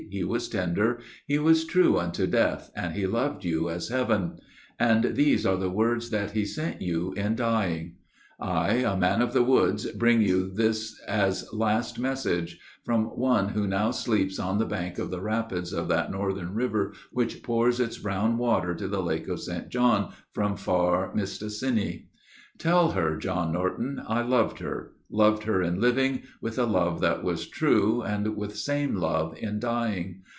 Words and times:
He 0.09 0.25
was 0.25 0.49
tender. 0.49 0.99
He 1.25 1.39
was 1.39 1.63
true 1.63 1.97
unto 1.97 2.27
death, 2.27 2.69
and 2.75 2.93
he 2.95 3.07
loved 3.07 3.45
you 3.45 3.69
as 3.69 3.87
heaven. 3.87 4.39
And 4.77 5.15
these 5.15 5.45
are 5.45 5.55
the 5.55 5.69
words 5.69 6.09
that 6.09 6.31
he 6.31 6.43
sent 6.43 6.81
you 6.81 7.13
in 7.13 7.37
dying. 7.37 7.95
I, 8.37 8.73
a 8.83 8.97
man 8.97 9.21
of 9.21 9.31
the 9.31 9.43
woods, 9.43 9.89
bring 9.91 10.21
you 10.21 10.51
this 10.53 10.99
as 11.07 11.47
last 11.53 11.97
message, 11.97 12.59
From 12.83 13.05
one 13.05 13.49
who 13.49 13.65
now 13.65 13.91
sleeps 13.91 14.37
on 14.37 14.57
the 14.57 14.65
bank 14.65 14.99
of 14.99 15.11
the 15.11 15.21
rapids 15.21 15.71
Of 15.71 15.87
that 15.87 16.11
northern 16.11 16.55
river 16.55 16.91
which 17.13 17.41
pours 17.41 17.79
its 17.79 17.97
brown 17.97 18.37
water 18.37 18.75
To 18.75 18.89
the 18.89 19.01
Lake 19.01 19.29
of 19.29 19.39
St. 19.39 19.69
John 19.69 20.11
from 20.33 20.57
far 20.57 21.15
Mistassinni. 21.15 22.09
'Tell 22.57 22.91
her, 22.91 23.15
John 23.15 23.53
Norton, 23.53 24.01
I 24.05 24.23
loved 24.23 24.59
her. 24.59 24.91
Loved 25.13 25.43
her 25.43 25.61
in 25.61 25.81
living, 25.81 26.21
With 26.39 26.57
a 26.57 26.63
love 26.65 27.01
that 27.01 27.21
was 27.21 27.45
true, 27.49 28.01
and 28.01 28.37
with 28.37 28.55
same 28.55 28.95
love 28.95 29.35
in 29.37 29.59
dying. 29.59 30.21